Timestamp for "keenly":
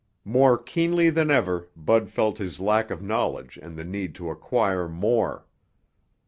0.57-1.11